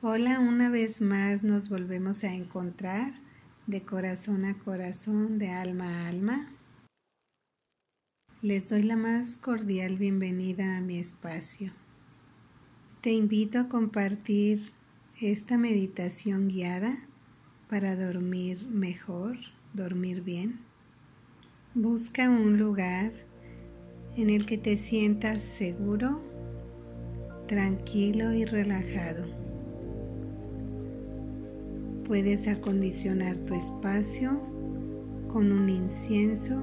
[0.00, 3.14] Hola, una vez más nos volvemos a encontrar
[3.66, 6.46] de corazón a corazón, de alma a alma.
[8.40, 11.72] Les doy la más cordial bienvenida a mi espacio.
[13.00, 14.60] Te invito a compartir
[15.20, 16.94] esta meditación guiada
[17.68, 19.36] para dormir mejor,
[19.74, 20.60] dormir bien.
[21.74, 23.10] Busca un lugar
[24.16, 26.22] en el que te sientas seguro,
[27.48, 29.47] tranquilo y relajado
[32.08, 34.40] puedes acondicionar tu espacio
[35.30, 36.62] con un incienso,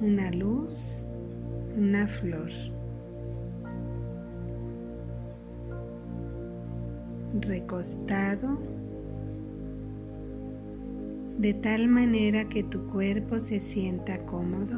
[0.00, 1.06] una luz,
[1.76, 2.50] una flor.
[7.40, 8.58] Recostado
[11.38, 14.76] de tal manera que tu cuerpo se sienta cómodo.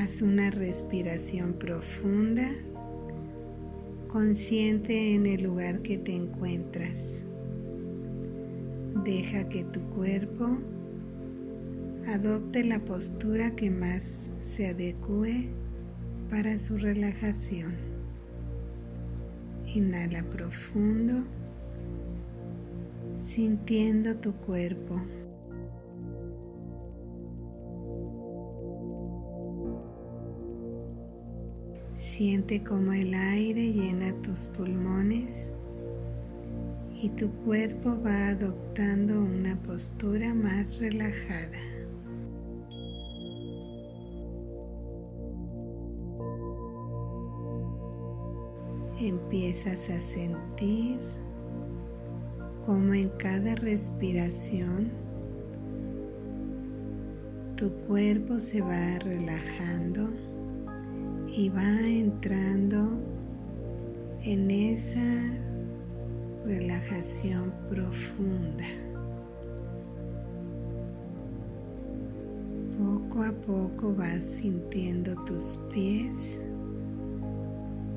[0.00, 2.48] Haz una respiración profunda
[4.12, 7.24] consciente en el lugar que te encuentras.
[9.04, 10.58] Deja que tu cuerpo
[12.06, 15.48] adopte la postura que más se adecue
[16.28, 17.72] para su relajación.
[19.74, 21.24] Inhala profundo,
[23.18, 25.00] sintiendo tu cuerpo.
[32.02, 35.52] Siente como el aire llena tus pulmones
[37.00, 41.60] y tu cuerpo va adoptando una postura más relajada.
[49.00, 50.98] Empiezas a sentir
[52.66, 54.90] como en cada respiración
[57.54, 60.31] tu cuerpo se va relajando
[61.34, 62.90] y va entrando
[64.22, 65.00] en esa
[66.44, 68.66] relajación profunda.
[72.76, 76.38] Poco a poco vas sintiendo tus pies,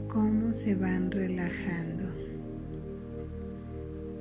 [0.07, 2.06] cómo se van relajando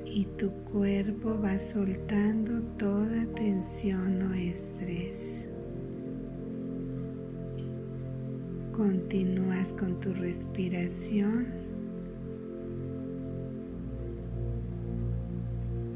[0.05, 5.47] y tu cuerpo va soltando toda tensión o estrés.
[8.85, 11.47] Continúas con tu respiración.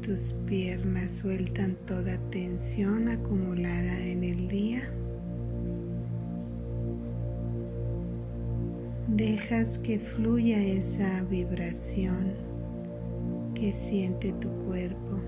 [0.04, 4.80] Tus piernas sueltan toda tensión acumulada en el día.
[9.06, 12.32] Dejas que fluya esa vibración
[13.54, 15.20] que siente tu cuerpo.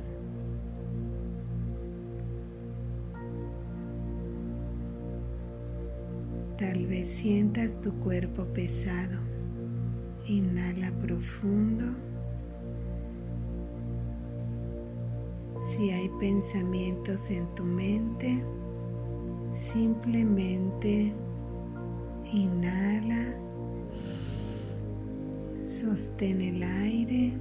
[6.96, 9.18] Sientas tu cuerpo pesado.
[10.26, 11.84] Inhala profundo.
[15.60, 18.44] Si hay pensamientos en tu mente,
[19.54, 21.12] simplemente
[22.32, 23.36] inhala,
[25.66, 27.32] sostén el aire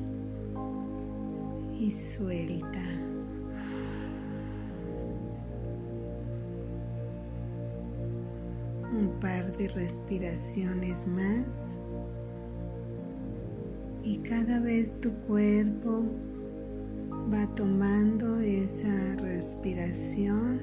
[1.79, 3.00] y suelta.
[9.21, 11.77] Par de respiraciones más
[14.03, 16.03] y cada vez tu cuerpo
[17.31, 20.59] va tomando esa respiración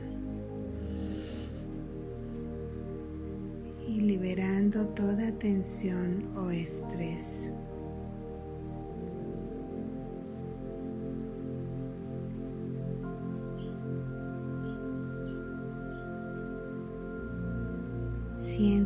[3.86, 7.50] y liberando toda tensión o estrés.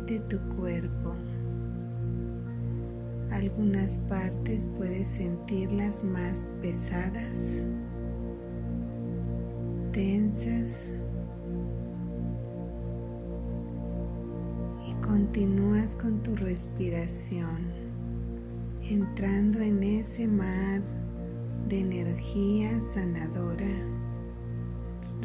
[0.05, 1.15] Tu cuerpo.
[3.31, 7.65] Algunas partes puedes sentirlas más pesadas,
[9.93, 10.93] tensas.
[14.85, 17.71] Y continúas con tu respiración,
[18.89, 20.81] entrando en ese mar
[21.69, 23.71] de energía sanadora,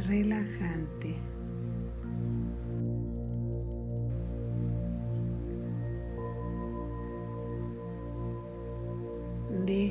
[0.07, 1.17] relajante.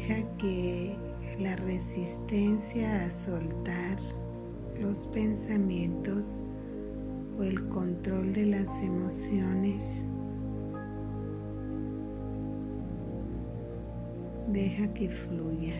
[0.07, 0.95] Deja que
[1.37, 3.97] la resistencia a soltar
[4.79, 6.41] los pensamientos
[7.37, 10.05] o el control de las emociones
[14.47, 15.75] deja que fluya.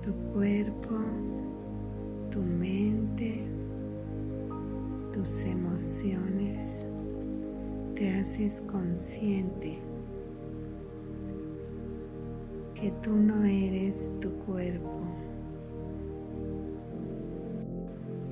[0.00, 0.94] Tu cuerpo,
[2.30, 3.48] tu mente,
[5.12, 6.86] tus emociones,
[7.94, 9.78] te haces consciente
[12.74, 15.00] que tú no eres tu cuerpo.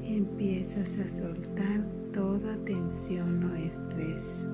[0.04, 4.46] Empiezas a soltar toda tensión o estrés.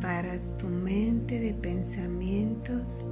[0.00, 3.08] Paras tu mente de pensamientos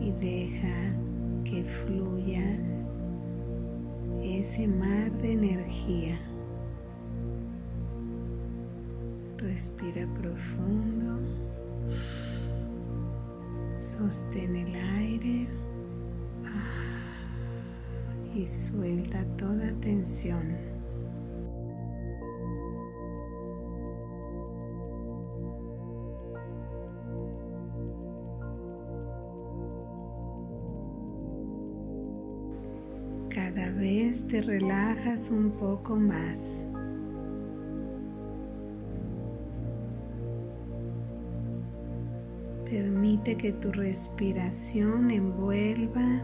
[0.00, 1.05] y deja
[1.48, 2.44] que fluya
[4.20, 6.18] ese mar de energía.
[9.38, 11.20] Respira profundo.
[13.78, 15.48] Sostén el aire
[18.34, 20.65] y suelta toda tensión.
[33.76, 36.64] Vez te relajas un poco más.
[42.64, 46.22] Permite que tu respiración envuelva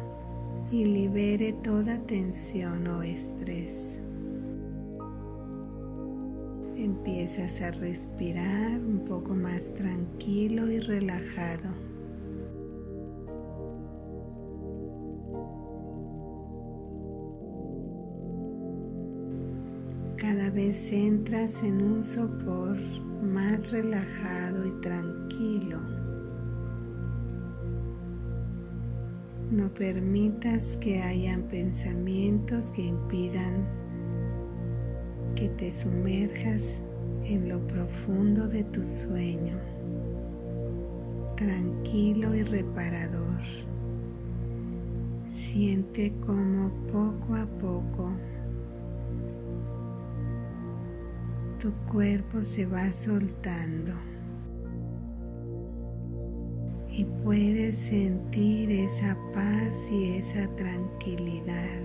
[0.70, 4.00] y libere toda tensión o estrés.
[6.76, 11.91] Empiezas a respirar un poco más tranquilo y relajado.
[20.52, 22.76] Vez entras en un sopor
[23.22, 25.80] más relajado y tranquilo.
[29.50, 33.66] No permitas que hayan pensamientos que impidan
[35.34, 36.82] que te sumerjas
[37.24, 39.58] en lo profundo de tu sueño,
[41.36, 43.40] tranquilo y reparador.
[45.30, 48.12] Siente como poco a poco
[51.62, 53.92] tu cuerpo se va soltando
[56.88, 61.82] y puedes sentir esa paz y esa tranquilidad.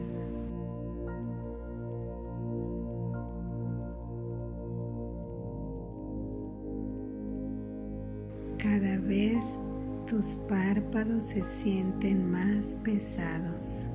[8.58, 9.60] Cada vez
[10.08, 13.92] tus párpados se sienten más pesados.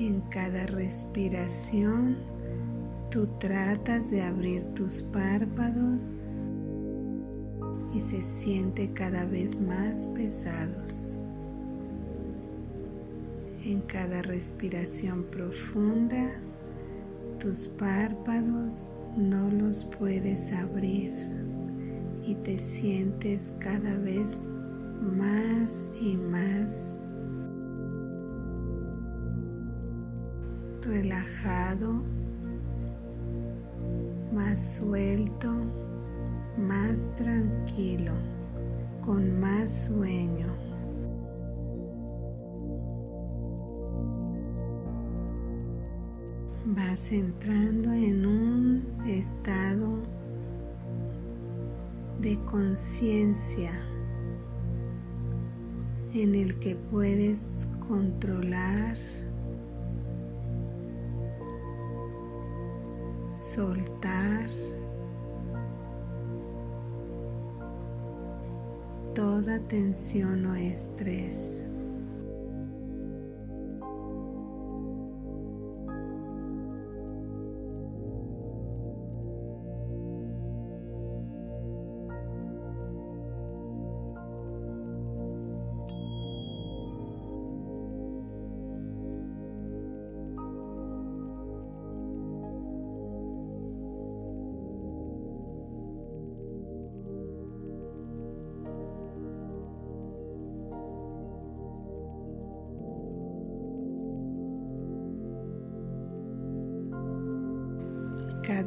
[0.00, 2.18] En cada respiración,
[3.10, 6.12] tú tratas de abrir tus párpados
[7.92, 11.18] y se siente cada vez más pesados.
[13.64, 16.30] En cada respiración profunda,
[17.40, 21.12] tus párpados no los puedes abrir
[22.24, 24.46] y te sientes cada vez
[25.00, 26.94] más y más
[30.88, 32.02] relajado,
[34.32, 35.54] más suelto
[36.58, 38.12] más tranquilo,
[39.04, 40.46] con más sueño.
[46.66, 50.02] Vas entrando en un estado
[52.20, 53.72] de conciencia
[56.14, 57.46] en el que puedes
[57.88, 58.96] controlar,
[63.38, 64.50] soltar,
[69.14, 71.62] toda tensión o estrés.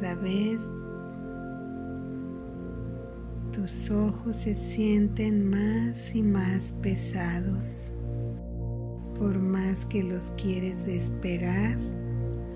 [0.02, 0.68] Cada vez
[3.52, 7.92] tus ojos se sienten más y más pesados.
[9.16, 11.76] Por más que los quieres despegar,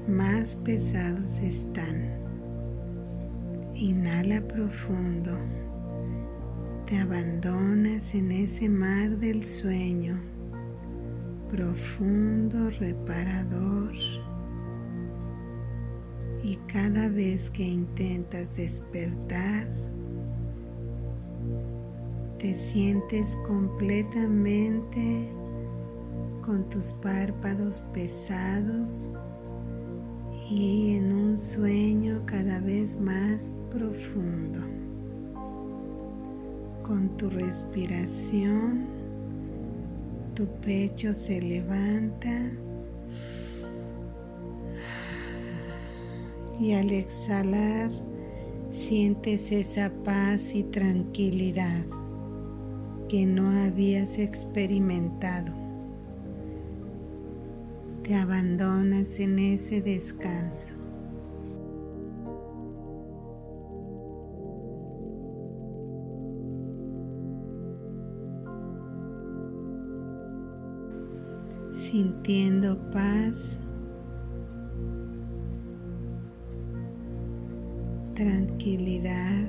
[0.09, 2.19] más pesados están.
[3.77, 5.39] Inhala profundo.
[6.87, 10.21] Te abandonas en ese mar del sueño,
[11.49, 13.93] profundo, reparador
[16.77, 19.67] cada vez que intentas despertar,
[22.39, 25.33] te sientes completamente
[26.45, 29.09] con tus párpados pesados
[30.51, 34.61] y en un sueño cada vez más profundo.
[36.83, 38.85] Con tu respiración,
[40.35, 42.51] tu pecho se levanta
[46.59, 47.91] y al exhalar
[48.71, 51.85] sientes esa paz y tranquilidad
[53.09, 55.53] que no habías experimentado.
[58.03, 60.75] Te abandonas en ese descanso.
[71.75, 73.59] sintiendo paz
[78.17, 79.45] tranquilidad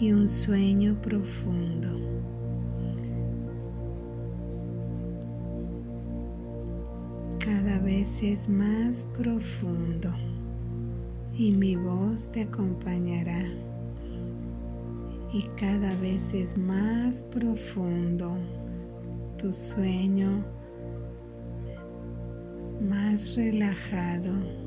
[0.00, 1.88] y un sueño profundo.
[7.40, 10.14] Cada vez es más profundo
[11.36, 13.42] y mi voz te acompañará.
[15.32, 18.36] Y cada vez es más profundo
[19.36, 20.44] tu sueño,
[22.80, 24.61] más relajado.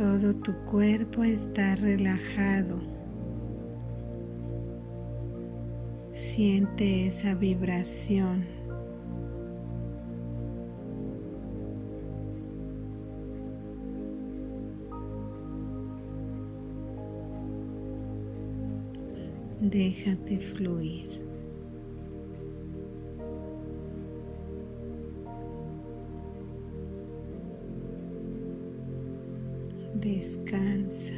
[0.00, 2.80] Todo tu cuerpo está relajado.
[6.14, 8.46] Siente esa vibración.
[19.60, 21.29] Déjate fluir.
[30.00, 31.12] Descansa.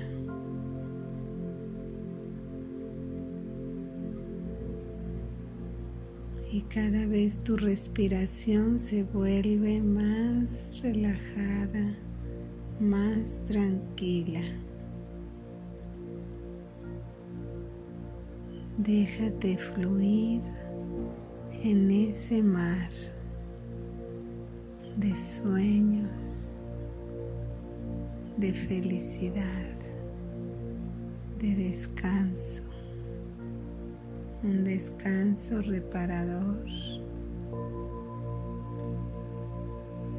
[6.53, 11.97] Y cada vez tu respiración se vuelve más relajada,
[12.79, 14.43] más tranquila.
[18.77, 20.43] Déjate fluir
[21.62, 22.91] en ese mar
[24.99, 26.42] de sueños
[28.43, 29.71] de felicidad,
[31.39, 32.65] de descanso,
[34.43, 36.67] un descanso reparador,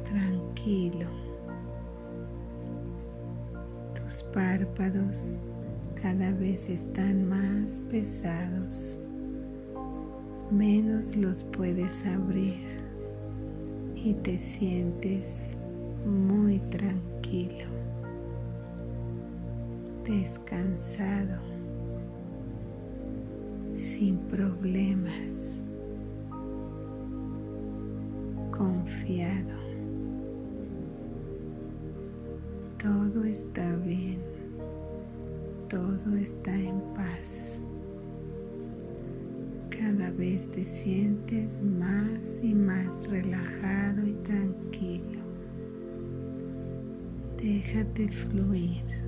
[0.04, 1.06] tranquilo.
[3.94, 5.38] Tus párpados
[6.00, 8.98] cada vez están más pesados,
[10.50, 12.84] menos los puedes abrir
[13.94, 15.44] y te sientes
[16.06, 17.73] muy tranquilo
[20.04, 21.38] descansado,
[23.76, 25.60] sin problemas,
[28.50, 29.64] confiado.
[32.78, 34.20] Todo está bien,
[35.68, 37.60] todo está en paz.
[39.70, 45.24] Cada vez te sientes más y más relajado y tranquilo.
[47.38, 49.03] Déjate fluir.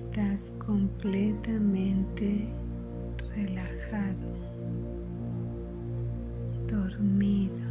[0.00, 2.48] Estás completamente
[3.34, 4.28] relajado,
[6.66, 7.70] dormido.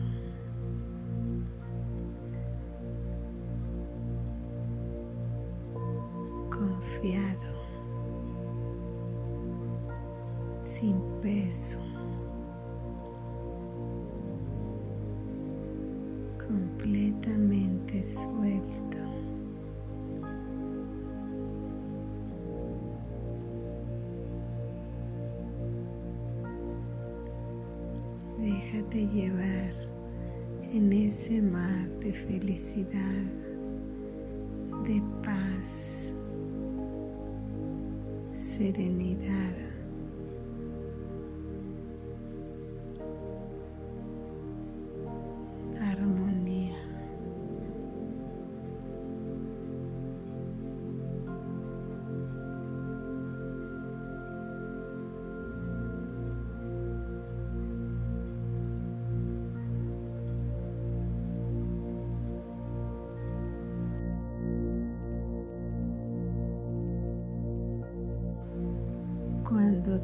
[6.51, 7.53] confiado,
[10.65, 11.79] sin peso,
[16.45, 19.08] completamente suelto.
[29.05, 29.71] Llevar
[30.73, 33.23] en ese mar de felicidad,
[34.85, 36.13] de paz,
[38.35, 39.68] serenidad.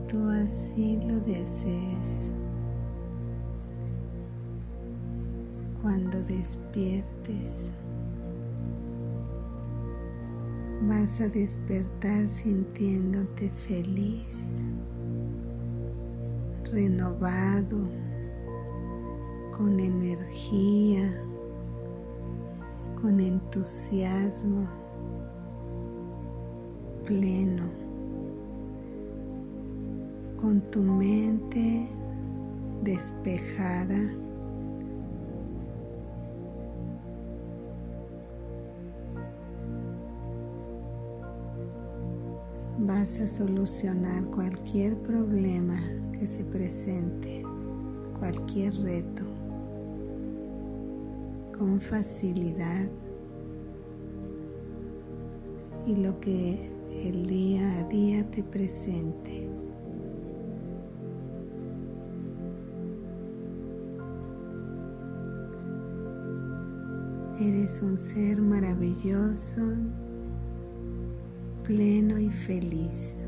[0.07, 2.31] Tú así lo desees.
[5.81, 7.71] Cuando despiertes,
[10.81, 14.63] vas a despertar sintiéndote feliz,
[16.71, 17.77] renovado,
[19.55, 21.21] con energía,
[23.01, 24.67] con entusiasmo
[27.05, 27.84] pleno,
[30.45, 31.87] con tu mente
[32.83, 33.97] despejada.
[42.77, 45.79] Vas a solucionar cualquier problema
[46.11, 47.41] que se presente,
[48.19, 49.23] cualquier reto,
[51.57, 52.87] con facilidad.
[55.87, 56.69] Y lo que
[57.03, 59.44] el día a día te presente.
[67.39, 69.61] Eres un ser maravilloso,
[71.65, 73.25] pleno y feliz.